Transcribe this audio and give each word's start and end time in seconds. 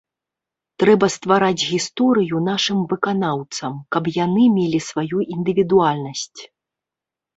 Трэба 0.83 1.07
ствараць 1.15 1.67
гісторыю 1.71 2.41
нашым 2.47 2.79
выканаўцам, 2.93 3.75
каб 3.97 4.03
яны 4.25 4.43
мелі 4.57 4.79
сваю 4.89 5.17
індывідуальнасць. 5.35 6.41